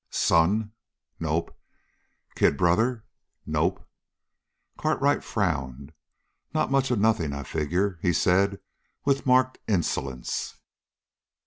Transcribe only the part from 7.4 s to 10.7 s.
figure," he said with marked insolence.